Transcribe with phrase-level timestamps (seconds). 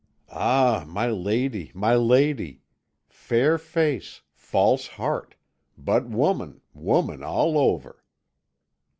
[0.33, 2.63] "Ah, my lady, my lady!
[3.07, 5.35] Fair face, false heart
[5.77, 8.03] but woman, woman all over!"